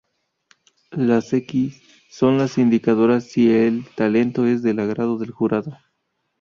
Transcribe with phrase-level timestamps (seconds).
[0.89, 5.77] Las X son las indicadoras si el talento es del agrado del jurado.